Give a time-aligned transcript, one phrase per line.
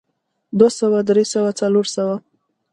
[0.57, 2.15] دوه سوه درې سوه څلور سوه